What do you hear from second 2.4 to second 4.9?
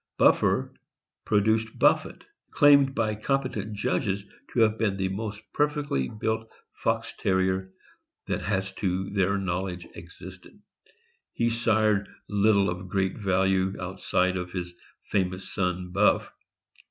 claimed by competent judges to have